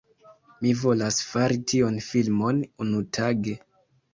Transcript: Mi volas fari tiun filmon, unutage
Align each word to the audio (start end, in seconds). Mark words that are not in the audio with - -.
Mi 0.61 0.71
volas 0.83 1.19
fari 1.33 1.59
tiun 1.73 2.01
filmon, 2.07 2.65
unutage 2.87 3.55